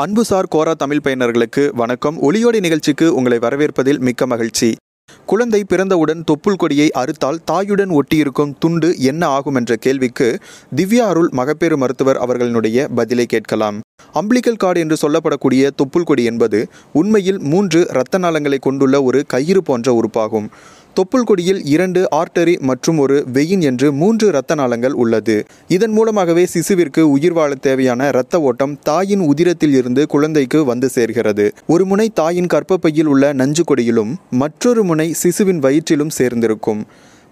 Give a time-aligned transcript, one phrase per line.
[0.00, 2.22] அன்புசார் கோரா தமிழ் பயனர்களுக்கு வணக்கம்.
[2.22, 4.76] ஒளியோடி நிகழ்ச்சிக்கு உங்களை வரவேற்பதில் மிக்க மகிழ்ச்சி.
[5.26, 10.38] குழந்தை பிறந்தவுடன் தொப்புள் கொடியை அறுத்தால் தாயுடன் ஒட்டியிருக்கும் துண்டு என்ன ஆகும் என்ற கேள்விக்கு
[10.76, 13.80] திவ்யா அருள் மகப்பேறு மருத்துவர் அவர்களினுடைய பதிலை கேட்கலாம்.
[14.14, 20.00] அம்பிளிக்கல் கார்டு என்று சொல்லப்படக்கூடிய தொப்புள் கொடி என்பது உண்மையில் மூன்று இரத்த நாளங்களை கொண்டுள்ள ஒரு கயிறு போன்ற
[20.00, 20.48] உறுப்பாகும்.
[20.98, 25.36] தொப்புள் கொடியில் இரண்டு ஆர்டரி மற்றும் ஒரு வெயின் என்று மூன்று இரத்த நாளங்கள் உள்ளது.
[25.68, 31.46] இதன் மூலமாகவே சிசுவிற்கு உயிர் வாழ தேவையான இரத்த ஓட்டம் தாயின் உதிரத்தில் இருந்து குழந்தைக்கு வந்து சேர்கிறது.
[31.66, 36.82] ஒரு முனை தாயின் கர்ப்பப்பையில் உள்ள நஞ்சு கொடியிலும் மற்றொரு முனை சிசுவின் வயிற்றிலும் சேர்ந்திருக்கும்.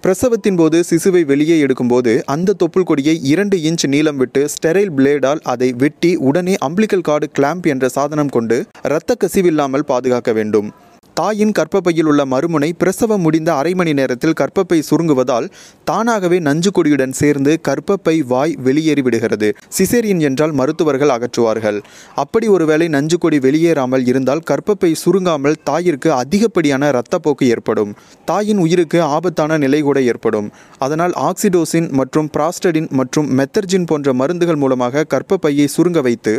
[0.02, 5.72] பிரசவத்தின் போது சிசுவை வெளியே எடுக்கும்போது அந்த தொப்புள் கொடியை இரண்டு இன்ச் நீளம் விட்டு ஸ்டெரைல் பிளேடால் அதை
[5.72, 10.70] வெட்டி உடனே அம்பிளிக்கல் கார்டு கிளாம்ப் என்ற சாதனம் கொண்டு இரத்த கசிவில்லாமல் பாதுகாக்க வேண்டும்.
[11.18, 15.46] தாயின் கர்ப்பப்பையில் உள்ள மறுமுனை பிரசவம் முடிந்த அரை மணி நேரத்தில் கர்ப்பப்பை சுருங்குவதால்
[15.88, 21.78] தானாகவே நஞ்சு கொடியுடன் சேர்ந்து கர்ப்பப்பை வாய் வெளியேறிவிடுகிறது சிசேரியன் என்றால் மருத்துவர்கள் அகற்றுவார்கள்.
[22.22, 27.90] அப்படி ஒருவேளை நஞ்சு கொடி வெளியேறாமல் இருந்தால் கர்ப்பப்பை சுருங்காமல் தாயிற்கு அதிகப்படியான இரத்தப்போக்கு ஏற்படும்.
[28.30, 30.50] தாயின் உயிருக்கு ஆபத்தான நிலை கூட ஏற்படும்.
[30.86, 36.36] அதனால் ஆக்சிடோசின் மற்றும் பிராஸ்டடின் மற்றும் மெத்தர்ஜின் போன்ற மருந்துகள் மூலமாக கர்ப்பப்பையை சுருங்க வைத்து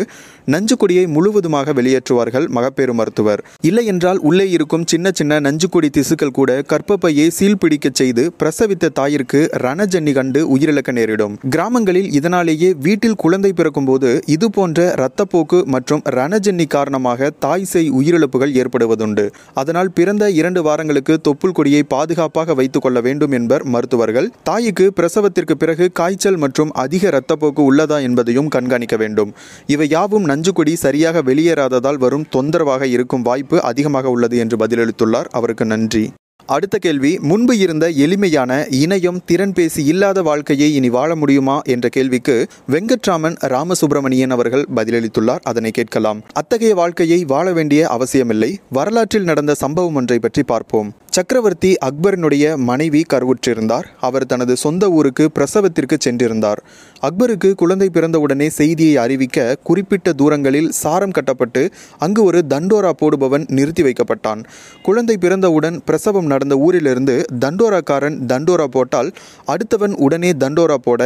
[0.55, 3.43] நஞ்சு கொடியை முழுவதுமாக வெளியேற்றுவார்கள் மகப்பேறு மருத்துவர்.
[3.71, 9.39] இல்லை என்றால் உள்ளே இருக்கும் சின்ன சின்ன நஞ்சுக்கொடி திசுக்கள் கூட கற்பப்பையை சீல் பிடிக்கச் செய்து பிரசவித்த தாயிற்கு
[9.63, 11.33] ரணஜன்னி கண்டு உயிரிழக்க நேரிடும்.
[11.49, 19.25] கிராமங்களில் இதனாலேயே வீட்டில் குழந்தை பிறக்கும்போது இது போன்ற இரத்தப்போக்கு மற்றும் ரணஜன்னி காரணமாக தாய் செய் உயிரிழப்புகள் ஏற்படுவதுண்டு.
[19.53, 25.91] அதனால் பிறந்த இரண்டு வாரங்களுக்கு தொப்புள் கொடியை பாதுகாப்பாக வைத்துக் கொள்ள வேண்டும் என்பர் மருத்துவர்கள் தாய்க்கு பிரசவத்திற்கு பிறகு
[25.91, 29.33] காய்ச்சல் மற்றும் அதிக இரத்தப்போக்கு உள்ளதா என்பதையும் கண்காணிக்க வேண்டும்.
[29.65, 35.25] இவை யாவும் நஞ்சுக்கொடி சரியாக வெளியேறாததால் வரும் தொந்தரவாக இருக்கும் வாய்ப்பு அதிகமாக உள்ளது என்று பதிலளித்துள்ளார்.
[35.31, 36.13] அவருக்கு நன்றி.
[36.45, 43.35] அடுத்த கேள்வி முன்பு இருந்த எளிமையான இணையம் திறன்பேசி இல்லாத வாழ்க்கையை இனி வாழ முடியுமா என்ற கேள்விக்கு வெங்கட்ராமன்
[43.53, 45.43] ராமசுப்பிரமணியன் அவர்கள் பதிலளித்துள்ளார்.
[45.43, 46.21] அதனை கேட்கலாம்.
[46.33, 48.59] அத்தகைய வாழ்க்கையை வாழ வேண்டிய அவசியமில்லை.
[48.69, 50.89] வரலாற்றில் நடந்த சம்பவம் ஒன்றை பற்றி பார்ப்போம்.
[51.09, 53.87] சக்கரவர்த்தி அக்பரினுடைய மனைவி கருவுற்றிருந்தார்.
[53.99, 56.57] அவர் தனது சொந்த ஊருக்கு பிரசவத்திற்கு சென்றிருந்தார்.
[57.01, 64.43] அக்பருக்கு குழந்தை பிறந்தவுடனே செய்தியை அறிவிக்க குறிப்பிட்ட தூரங்களில் சாரம் கட்டப்பட்டு அங்கு ஒரு தண்டோரா போடுபவன் நிறுத்தி வைக்கப்பட்டான்.
[64.81, 69.09] குழந்தை பிறந்தவுடன் பிரசவம் நடந்த ஊரிலிருந்து தண்டோராக்காரன் தண்டோரா போட்டால்
[69.53, 71.01] அடுத்தவன் உடனே தண்டோரா போட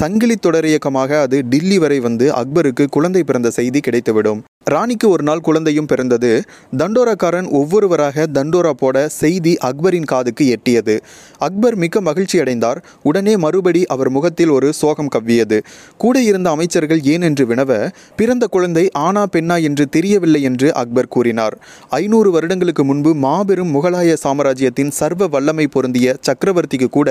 [0.00, 4.40] சங்கிலி தொடர் இயக்கமாக அது டில்லி வரை வந்து அக்பருக்கு குழந்தை பிறந்த செய்தி கிடைத்துவிடும்.
[4.68, 6.30] ராணிக்கு ஒரு நாள் குழந்தையும் பிறந்தது.
[6.76, 10.94] தண்டோராக்காரன் ஒவ்வொருவராக தண்டோரா போட செய்தி அக்பரின் காதுக்கு எட்டியது.
[11.38, 12.78] அக்பர் மிக்க மகிழ்ச்சி அடைந்தார்.
[13.02, 15.58] உடனே மறுபடி அவர் முகத்தில் ஒரு சோகம் கவ்வியது.
[15.96, 17.70] கூட இருந்த அமைச்சர்கள் ஏன் என்று வினவ
[18.16, 21.56] பிறந்த குழந்தை ஆனா பெண்ணா என்று தெரியவில்லை என்று அக்பர் கூறினார்.
[22.00, 27.08] ஐநூறு வருடங்களுக்கு முன்பு மாபெரும் முகலாய சாம்ராஜ்யத்தின் சர்வ வல்லமை பொருந்திய சக்கரவர்த்திக்கு கூட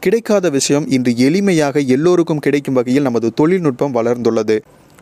[0.00, 4.58] கிடைக்காத விஷயம் இன்று எளிமையாக எல்லோருக்கும் கிடைக்கும் வகையில் நமது தொழில்நுட்பம் வளர்ந்துள்ளது.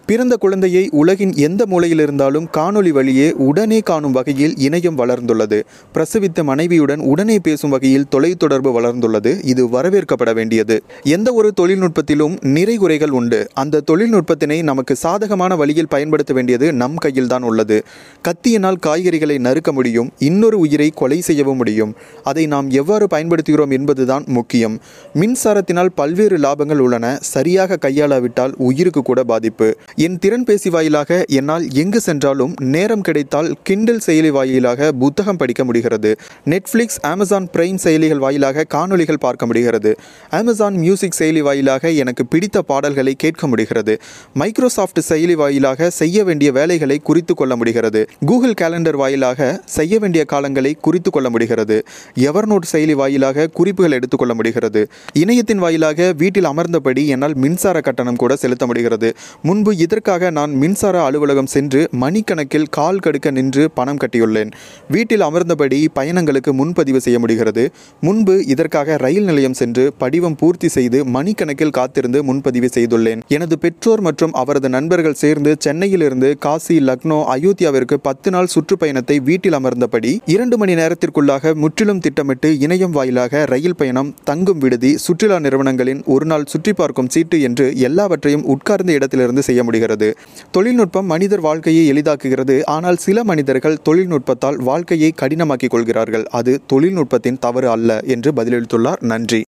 [0.06, 5.62] பிறந்த குழந்தையை உலகின் எந்த மூலையில் இருந்தாலும் காணொலி வழியே உடனே காணும் வகையில் இணையம் வளர்ந்துள்ளது.
[5.94, 9.40] பிரசவித்த மனைவியுடன் உடனே பேசும் வகையில் தொலைத்தொடர்பு வளர்ந்துள்ளது.
[9.44, 10.82] இது வரவேற்கப்பட வேண்டியது.
[11.02, 13.48] எந்த ஒரு தொழில்நுட்பத்திலும் நிறைகுறைகள் உண்டு.
[13.54, 17.82] அந்த தொழில்நுட்பத்தினை நமக்கு சாதகமான வழியில் பயன்படுத்த வேண்டியது நம் கையில் தான் உள்ளது.
[18.28, 20.10] கத்தியினால் காய்கறிகளை நறுக்க முடியும்.
[20.18, 21.94] இன்னொரு உயிரை கொலை செய்யவும் முடியும்.
[22.22, 24.80] அதை நாம் எவ்வாறு பயன்படுத்துகிறோம் என்பதுதான் முக்கியம்.
[25.14, 27.18] மின்சாரத்தினால் பல்வேறு லாபங்கள் உள்ளன.
[27.20, 29.76] சரியாக கையாளாவிட்டால் உயிருக்கு கூட பாதிப்பு.
[29.96, 36.16] என் திறன்பேசி வாயிலாக என்னால் எங்கு சென்றாலும் நேரம் கிடைத்தால் கிண்டல் செயலி வாயிலாக புத்தகம் படிக்க முடிகிறது.
[36.44, 39.96] நெட்ஃப்ளிக்ஸ் அமேசான் பிரைம் செயலிகள் வாயிலாக காணொளிகள் பார்க்க முடிகிறது.
[40.30, 44.00] அமேசான் மியூசிக் செயலி வாயிலாக எனக்கு பிடித்த பாடல்களை கேட்க முடிகிறது.
[44.34, 48.08] மைக்ரோசாஃப்ட் செயலி வாயிலாக செய்ய வேண்டிய வேலைகளை குறித்து கொள்ள முடிகிறது.
[48.26, 51.82] கூகுள் கேலண்டர் வாயிலாக செய்ய வேண்டிய காலங்களை குறித்து கொள்ள முடிகிறது.
[52.18, 54.88] எவர்நோட் செயலி வாயிலாக குறிப்புகள் எடுத்துக்கொள்ள முடிகிறது.
[55.12, 59.14] இணையத்தின் வாயிலாக வீட்டில் அமர்ந்தபடி என்னால் மின்சார கட்டணம் கூட செலுத்த முடிகிறது.
[59.42, 64.50] முன்பு இதற்காக நான் மின்சார அலுவலகம் சென்று மணிக்கணக்கில் கால் கடுக்க நின்று பணம் கட்டியுள்ளேன்.
[64.94, 67.64] வீட்டில் அமர்ந்தபடி பயணங்களுக்கு முன்பதிவு செய்ய முடிகிறது.
[68.06, 73.22] முன்பு இதற்காக ரயில் நிலையம் சென்று படிவம் பூர்த்தி செய்து மணிக்கணக்கில் காத்திருந்து முன்பதிவு செய்துள்ளேன்.
[73.36, 80.12] எனது பெற்றோர் மற்றும் அவரது நண்பர்கள் சேர்ந்து சென்னையிலிருந்து காசி லக்னோ அயோத்தியாவிற்கு பத்து நாள் சுற்றுப்பயணத்தை வீட்டில் அமர்ந்தபடி
[80.34, 86.48] இரண்டு மணி நேரத்திற்குள்ளாக முற்றிலும் திட்டமிட்டு இணையம் வாயிலாக ரயில் பயணம் தங்கும் விடுதி சுற்றுலா நிறுவனங்களின் ஒரு நாள்
[86.54, 90.08] சுற்றி பார்க்கும் சீட்டு என்று எல்லாவற்றையும் உட்கார்ந்த இடத்திலிருந்து செய்ய முடியும் முடிகிறது
[90.50, 92.56] தொழில்நுட்பம் மனிதர் வாழ்க்கையை எளிதாக்குகிறது.
[92.64, 96.26] ஆனால் சில மனிதர்கள் தொழில்நுட்பத்தால் வாழ்க்கையை கடினமாக்கிக் கொள்கிறார்கள்.
[96.30, 99.02] அது தொழில்நுட்பத்தின் தவறு அல்ல என்று பதிலளித்துள்ளார்.
[99.12, 99.42] நன்றி.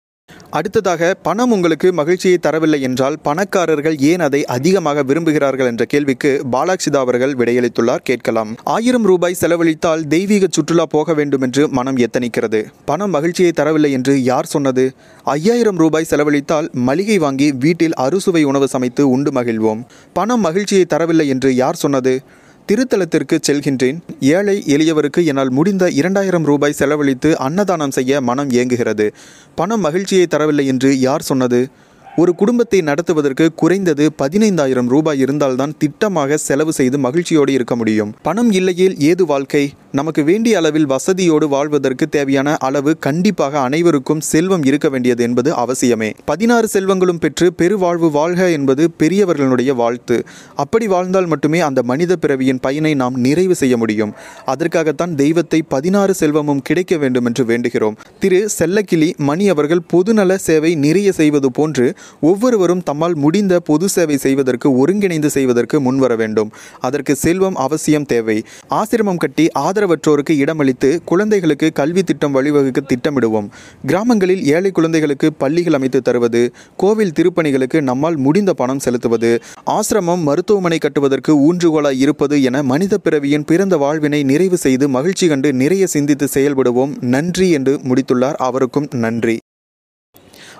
[0.50, 7.34] அடுத்ததாக பணம் உங்களுக்கு மகிழ்ச்சியை தரவில்லை என்றால் பணக்காரர்கள் ஏன் அதை அதிகமாக விரும்புகிறார்கள் என்ற கேள்விக்கு பாலாக்சிதா அவர்கள்
[7.34, 8.02] விடையளித்துள்ளார்.
[8.02, 8.54] கேட்கலாம்.
[8.64, 12.64] ஆயிரம் ரூபாய் செலவழித்தால் தெய்வீக சுற்றுலா போக வேண்டும் என்று மனம் எத்தனிக்கிறது.
[12.84, 14.94] பணம் மகிழ்ச்சியை தரவில்லை என்று யார் சொன்னது?
[15.24, 19.82] ஐயாயிரம் ரூபாய் செலவழித்தால் மளிகை வாங்கி வீட்டில் அறுசுவை உணவு சமைத்து உண்டு மகிழ்வோம்.
[20.12, 22.22] பணம் மகிழ்ச்சியை தரவில்லை என்று யார் சொன்னது?
[22.68, 23.98] திருத்தலத்திற்கு செல்கின்றேன்.
[24.20, 29.10] ஏழை எளியவருக்கு என்னால் முடிந்த இரண்டாயிரம் ரூபாய் செலவழித்து அன்னதானம் செய்ய மனம் ஏங்குகிறது.
[29.54, 31.68] பணம் மகிழ்ச்சியை தரவில்லை என்று யார் சொன்னது?
[32.16, 38.14] ஒரு குடும்பத்தை நடத்துவதற்கு குறைந்தது பதினைந்தாயிரம் ரூபாய் இருந்தால்தான் திட்டமாக செலவு செய்து மகிழ்ச்சியோடு இருக்க முடியும்.
[38.22, 39.72] பணம் இல்லையேல் ஏது வாழ்க்கை?
[39.92, 46.14] நமக்கு வேண்டிய அளவில் வசதியோடு வாழ்வதற்கு தேவையான அளவு கண்டிப்பாக அனைவருக்கும் செல்வம் இருக்க வேண்டியது என்பது அவசியமே.
[46.24, 50.24] பதினாறு செல்வங்களும் பெற்று பெருவாழ்வு வாழ்க என்பது பெரியவர்களுடைய வாழ்த்து.
[50.54, 54.14] அப்படி வாழ்ந்தால் மட்டுமே அந்த மனித பிறவியின் பயனை நாம் நிறைவு செய்ய முடியும்.
[54.44, 57.96] அதற்காகத்தான் தெய்வத்தை பதினாறு செல்வமும் கிடைக்க வேண்டும் என்று வேண்டுகிறோம்.
[58.20, 64.76] திரு செல்லக்கிளி மணி அவர்கள் பொதுநல சேவை நிறைய செய்வது போன்று ஒவ்வொருவரும் தம்மால் முடிந்த பொது சேவை செய்வதற்கு
[64.78, 66.50] ஒருங்கிணைந்து செய்வதற்கு முன்வர வேண்டும்.
[66.80, 68.44] அதற்கு செல்வம் அவசியம் தேவை.
[68.70, 73.48] ஆசிரமம் கட்டி ஆதரவற்றோருக்கு இடமளித்து குழந்தைகளுக்கு கல்வி திட்டம் வழிவகுக்க திட்டமிடுவோம்.
[73.86, 81.32] கிராமங்களில் ஏழை குழந்தைகளுக்கு பள்ளிகள் அமைத்து தருவது கோவில் திருப்பணிகளுக்கு நம்மால் முடிந்த பணம் செலுத்துவது ஆசிரமம் மருத்துவமனை கட்டுவதற்கு
[81.36, 87.02] ஊன்றுகோலாய் இருப்பது என மனித பிறவியின் பிறந்த வாழ்வினை நிறைவு செய்து மகிழ்ச்சி கண்டு நிறைய சிந்தித்து செயல்படுவோம்.
[87.02, 88.34] நன்றி என்று முடித்துள்ளார்.
[88.34, 89.38] அவருக்கும் நன்றி.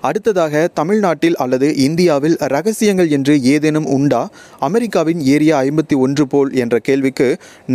[0.09, 4.23] அடுத்ததாக தமிழ்நாட்டில் அல்லது இந்தியாவில் ரகசியங்கள் என்று ஏதேனும் உண்டா?
[4.69, 7.29] அமெரிக்காவின் ஏரியா ஐம்பத்தி ஒன்று போல் என்ற கேள்விக்கு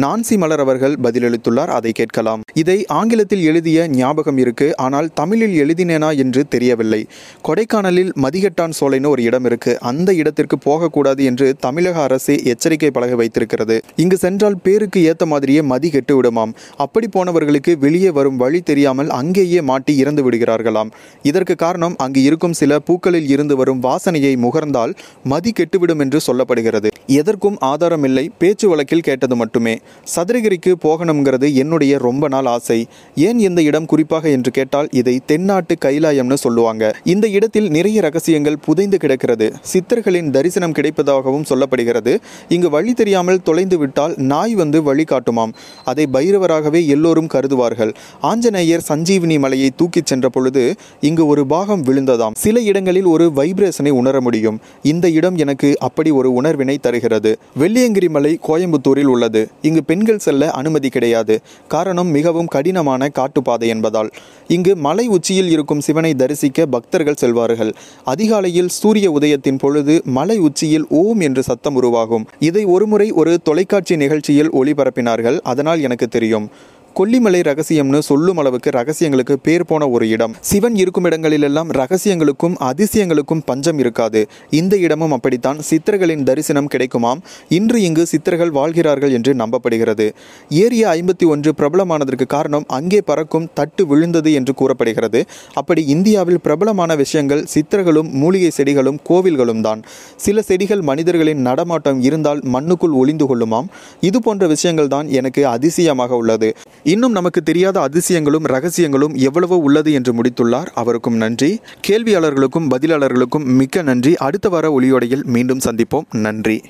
[0.04, 1.72] நான்சி மலர் அவர்கள் பதிலளித்துள்ளார்.
[1.78, 2.44] அதை கேட்கலாம்.
[2.54, 4.68] இதை ஆங்கிலத்தில் எழுதிய ஞாபகம் இருக்கு.
[4.78, 7.02] ஆனால் தமிழில் எழுதினேனா என்று தெரியவில்லை.
[7.48, 9.74] கொடைக்கானலில் மதிகட்டான் சோலைன்னு ஒரு இடம் இருக்கு.
[9.92, 13.78] அந்த இடத்திற்கு போகக்கூடாது என்று தமிழக அரசு எச்சரிக்கை பலகை வைத்திருக்கிறது.
[13.96, 16.56] இங்கு சென்றால் பேருக்கு ஏத்த மாதிரியே மதி கெட்டு விடுமாம்.
[16.78, 20.92] அப்படி போனவர்களுக்கு வெளியே வரும் வழி தெரியாமல் அங்கேயே மாட்டி இறந்து விடுகிறார்களாம்.
[21.30, 26.90] இதற்கு காரணம் அங்கு இருக்கும் சில பூக்களில் இருந்து வரும் வாசனையை முகர்ந்தால் மதி கெட்டுவிடும் என்று சொல்லப்படுகிறது.
[27.06, 29.74] எதற்கும் ஆதாரம் இல்லை பேச்சு வழக்கில் கேட்டது மட்டுமே.
[30.16, 32.80] சதுரகிரிக்கு போகணுங்கிறது என்னுடைய ரொம்ப நாள் ஆசை.
[33.16, 36.94] ஏன் இந்த இடம் குறிப்பாக என்று கேட்டால் இதை தென்னாட்டு கைலாயம்னு சொல்லுவாங்க.
[37.04, 39.48] இந்த இடத்தில் நிறைய ரகசியங்கள் புதைந்து கிடக்கிறது.
[39.74, 42.14] சித்தர்களின் தரிசனம் கிடைப்பதாகவும் சொல்லப்படுகிறது.
[42.50, 45.54] இங்கு வழி தெரியாமல் தொலைந்து விட்டால் நாய் வந்து வழி காட்டுமாம்.
[45.84, 47.94] அதை பைரவராகவே எல்லோரும் கருதுவார்கள்.
[48.22, 50.64] ஆஞ்சநேயர் சஞ்சீவினி மலையை தூக்கிச் சென்ற பொழுது
[51.00, 52.32] இங்கு ஒரு பாகம் இருந்ததாம்.
[52.36, 54.60] சில இடங்களில் ஒரு வைப்ரேஷனை உணர முடியும்.
[54.84, 57.38] இந்த இடம் எனக்கு அப்படி ஒரு உணர்வினை தருகிறது.
[57.60, 59.50] வெள்ளியங்கிரி மலை கோயம்புத்தூரில் உள்ளது.
[59.62, 61.40] இங்கு பெண்கள் செல்ல அனுமதி கிடையாது.
[61.68, 64.10] காரணம் மிகவும் கடினமான காட்டுப்பாதை என்பதால்.
[64.48, 67.74] இங்கு மலை உச்சியில் இருக்கும் சிவனை தரிசிக்க பக்தர்கள் செல்வார்கள்.
[68.04, 72.26] அதிகாலையில் சூரிய உதயத்தின் பொழுது மலை உச்சியில் ஓம் என்று சத்தம் உருவாகும்.
[72.40, 75.40] இதை ஒருமுறை ஒரு தொலைக்காட்சி நிகழ்ச்சியில் ஒளிபரப்பினார்கள்.
[75.42, 76.50] அதனால் எனக்கு தெரியும்.
[76.98, 80.34] கொல்லிமலை ரகசியம்னு சொல்லும் அளவுக்கு ரகசியங்களுக்கு பேர் போன ஒரு இடம்.
[80.50, 84.22] சிவன் இருக்கும் இடங்களிலெல்லாம் ரகசியங்களுக்கும் அதிசயங்களுக்கும் பஞ்சம் இருக்காது.
[84.50, 87.22] இந்த இடமும் அப்படித்தான் சித்தர்களின் தரிசனம் கிடைக்குமாம்.
[87.58, 90.08] இன்று இங்கு சித்தர்கள் வாழ்கிறார்கள் என்று நம்பப்படுகிறது.
[90.50, 95.22] ஏரியா ஐம்பத்தி ஒன்று பிரபலமானதற்கு காரணம் அங்கே பறக்கும் தட்டு விழுந்தது என்று கூறப்படுகிறது.
[95.54, 99.84] அப்படி இந்தியாவில் பிரபலமான விஷயங்கள் சித்தர்களும் மூலிகை செடிகளும் கோவில்களும் தான்.
[100.26, 103.70] சில செடிகள் மனிதர்களின் நடமாட்டம் இருந்தால் மண்ணுக்குள் ஒளிந்து கொள்ளுமாம்.
[104.02, 106.52] இது போன்ற விஷயங்கள் தான் எனக்கு அதிசயமாக உள்ளது.
[106.84, 110.66] இன்னும் நமக்கு தெரியாத அதிசயங்களும் ரகசியங்களும் எவ்வளவோ உள்ளது என்று முடித்துள்ளார்.
[110.74, 111.60] அவருக்கும் நன்றி.
[111.88, 114.16] கேள்வியாளர்களுக்கும் பதிலாளர்களுக்கும் மிக்க நன்றி.
[114.16, 116.16] அடுத்த வார ஒளியோடையில் மீண்டும் சந்திப்போம்.
[116.16, 116.62] நன்றி.